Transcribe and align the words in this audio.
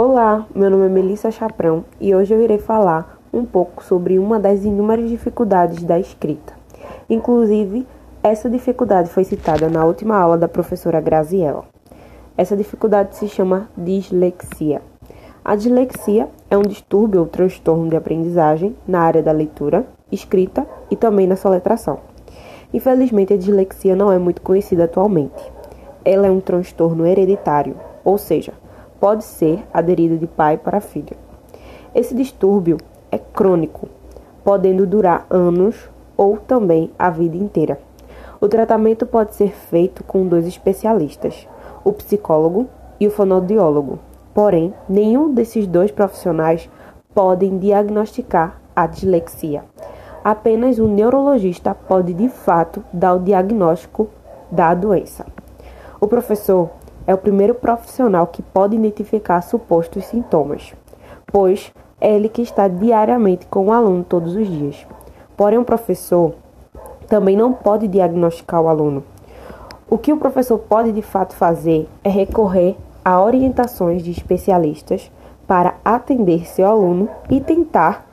Olá, 0.00 0.46
meu 0.54 0.70
nome 0.70 0.86
é 0.86 0.88
Melissa 0.88 1.28
Chaprão 1.28 1.84
e 2.00 2.14
hoje 2.14 2.32
eu 2.32 2.40
irei 2.40 2.58
falar 2.58 3.18
um 3.32 3.44
pouco 3.44 3.82
sobre 3.82 4.16
uma 4.16 4.38
das 4.38 4.62
inúmeras 4.64 5.10
dificuldades 5.10 5.82
da 5.82 5.98
escrita. 5.98 6.52
Inclusive, 7.10 7.84
essa 8.22 8.48
dificuldade 8.48 9.10
foi 9.10 9.24
citada 9.24 9.68
na 9.68 9.84
última 9.84 10.16
aula 10.16 10.38
da 10.38 10.46
professora 10.46 11.00
Graziella. 11.00 11.64
Essa 12.36 12.56
dificuldade 12.56 13.16
se 13.16 13.26
chama 13.26 13.68
dislexia. 13.76 14.82
A 15.44 15.56
dislexia 15.56 16.28
é 16.48 16.56
um 16.56 16.62
distúrbio 16.62 17.18
ou 17.18 17.26
transtorno 17.26 17.88
de 17.88 17.96
aprendizagem 17.96 18.76
na 18.86 19.00
área 19.00 19.20
da 19.20 19.32
leitura, 19.32 19.84
escrita 20.12 20.64
e 20.88 20.94
também 20.94 21.26
na 21.26 21.34
soletração. 21.34 21.98
Infelizmente, 22.72 23.34
a 23.34 23.36
dislexia 23.36 23.96
não 23.96 24.12
é 24.12 24.18
muito 24.20 24.42
conhecida 24.42 24.84
atualmente. 24.84 25.52
Ela 26.04 26.28
é 26.28 26.30
um 26.30 26.38
transtorno 26.38 27.04
hereditário, 27.04 27.74
ou 28.04 28.16
seja, 28.16 28.52
pode 29.00 29.24
ser 29.24 29.64
aderida 29.72 30.16
de 30.16 30.26
pai 30.26 30.56
para 30.56 30.80
filho. 30.80 31.16
Esse 31.94 32.14
distúrbio 32.14 32.78
é 33.10 33.18
crônico, 33.18 33.88
podendo 34.44 34.86
durar 34.86 35.26
anos 35.30 35.88
ou 36.16 36.36
também 36.36 36.90
a 36.98 37.10
vida 37.10 37.36
inteira. 37.36 37.78
O 38.40 38.48
tratamento 38.48 39.06
pode 39.06 39.34
ser 39.34 39.50
feito 39.50 40.04
com 40.04 40.26
dois 40.26 40.46
especialistas, 40.46 41.48
o 41.84 41.92
psicólogo 41.92 42.68
e 43.00 43.06
o 43.06 43.10
fonoaudiólogo. 43.10 43.98
Porém, 44.32 44.72
nenhum 44.88 45.32
desses 45.32 45.66
dois 45.66 45.90
profissionais 45.90 46.70
podem 47.14 47.58
diagnosticar 47.58 48.60
a 48.76 48.86
dislexia. 48.86 49.64
Apenas 50.22 50.78
um 50.78 50.86
neurologista 50.86 51.74
pode 51.74 52.12
de 52.12 52.28
fato 52.28 52.84
dar 52.92 53.14
o 53.14 53.20
diagnóstico 53.20 54.08
da 54.50 54.74
doença. 54.74 55.26
O 56.00 56.06
professor 56.06 56.70
é 57.08 57.14
o 57.14 57.18
primeiro 57.18 57.54
profissional 57.54 58.26
que 58.26 58.42
pode 58.42 58.76
identificar 58.76 59.40
supostos 59.40 60.04
sintomas, 60.04 60.74
pois 61.26 61.72
é 61.98 62.14
ele 62.14 62.28
que 62.28 62.42
está 62.42 62.68
diariamente 62.68 63.46
com 63.46 63.68
o 63.68 63.72
aluno 63.72 64.04
todos 64.04 64.36
os 64.36 64.46
dias. 64.46 64.86
Porém, 65.34 65.58
o 65.58 65.64
professor 65.64 66.34
também 67.08 67.34
não 67.34 67.50
pode 67.50 67.88
diagnosticar 67.88 68.60
o 68.60 68.68
aluno. 68.68 69.02
O 69.88 69.96
que 69.96 70.12
o 70.12 70.18
professor 70.18 70.58
pode 70.58 70.92
de 70.92 71.00
fato 71.00 71.34
fazer 71.34 71.88
é 72.04 72.10
recorrer 72.10 72.76
a 73.02 73.18
orientações 73.22 74.02
de 74.02 74.10
especialistas 74.10 75.10
para 75.46 75.76
atender 75.82 76.46
seu 76.46 76.66
aluno 76.66 77.08
e 77.30 77.40
tentar 77.40 78.06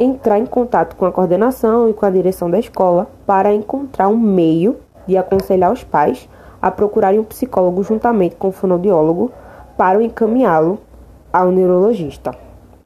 entrar 0.00 0.40
em 0.40 0.46
contato 0.46 0.96
com 0.96 1.06
a 1.06 1.12
coordenação 1.12 1.88
e 1.88 1.94
com 1.94 2.04
a 2.04 2.10
direção 2.10 2.50
da 2.50 2.58
escola 2.58 3.08
para 3.24 3.54
encontrar 3.54 4.08
um 4.08 4.18
meio 4.18 4.76
de 5.06 5.16
aconselhar 5.16 5.70
os 5.70 5.84
pais 5.84 6.28
a 6.60 6.70
procurarem 6.70 7.18
um 7.18 7.24
psicólogo 7.24 7.82
juntamente 7.82 8.36
com 8.36 8.48
o 8.48 8.52
fonoaudiólogo 8.52 9.30
para 9.76 10.02
encaminhá-lo 10.02 10.78
ao 11.32 11.50
neurologista. 11.50 12.34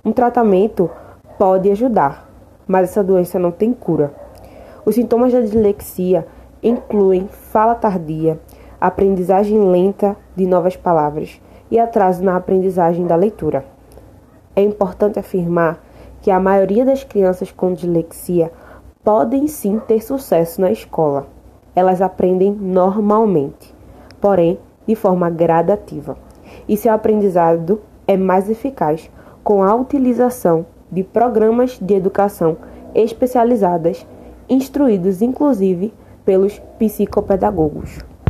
Um 0.04 0.12
tratamento 0.12 0.90
pode 1.38 1.70
ajudar, 1.70 2.28
mas 2.66 2.90
essa 2.90 3.04
doença 3.04 3.38
não 3.38 3.50
tem 3.50 3.72
cura. 3.72 4.12
Os 4.84 4.94
sintomas 4.94 5.32
da 5.32 5.40
dislexia 5.40 6.26
incluem 6.62 7.28
fala 7.28 7.74
tardia, 7.74 8.40
aprendizagem 8.80 9.58
lenta 9.70 10.16
de 10.34 10.46
novas 10.46 10.76
palavras 10.76 11.40
e 11.70 11.78
atraso 11.78 12.24
na 12.24 12.36
aprendizagem 12.36 13.06
da 13.06 13.14
leitura. 13.14 13.64
É 14.56 14.62
importante 14.62 15.18
afirmar 15.18 15.78
que 16.20 16.30
a 16.30 16.40
maioria 16.40 16.84
das 16.84 17.04
crianças 17.04 17.50
com 17.52 17.72
dislexia 17.72 18.52
podem 19.02 19.46
sim 19.46 19.78
ter 19.78 20.02
sucesso 20.02 20.60
na 20.60 20.70
escola 20.70 21.26
elas 21.74 22.02
aprendem 22.02 22.52
normalmente, 22.52 23.74
porém 24.20 24.58
de 24.86 24.94
forma 24.94 25.30
gradativa. 25.30 26.16
E 26.68 26.76
seu 26.76 26.92
aprendizado 26.92 27.80
é 28.06 28.16
mais 28.16 28.50
eficaz 28.50 29.10
com 29.42 29.62
a 29.62 29.74
utilização 29.74 30.66
de 30.90 31.04
programas 31.04 31.78
de 31.80 31.94
educação 31.94 32.56
especializadas, 32.94 34.06
instruídos 34.48 35.22
inclusive 35.22 35.94
pelos 36.24 36.58
psicopedagogos. 36.78 38.10